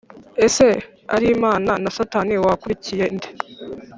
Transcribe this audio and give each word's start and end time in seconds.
Ese 0.45 0.67
ari 1.15 1.27
Imana 1.35 1.71
nasatani 1.83 2.33
wakurikiye 2.45 3.05
nde 3.15 3.29